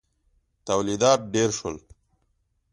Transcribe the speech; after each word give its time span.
تولیدات 0.67 1.19
ډېر 1.33 1.49
شول. 1.57 1.75